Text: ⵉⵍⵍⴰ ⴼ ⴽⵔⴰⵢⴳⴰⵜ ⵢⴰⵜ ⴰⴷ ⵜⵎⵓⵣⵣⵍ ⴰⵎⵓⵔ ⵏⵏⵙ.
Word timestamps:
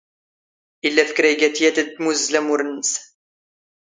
ⵉⵍⵍⴰ 0.87 1.03
ⴼ 1.07 1.09
ⴽⵔⴰⵢⴳⴰⵜ 1.31 1.57
ⵢⴰⵜ 1.65 1.77
ⴰⴷ 1.83 1.87
ⵜⵎⵓⵣⵣⵍ 1.93 2.33
ⴰⵎⵓⵔ 2.39 2.59
ⵏⵏⵙ. 2.67 2.91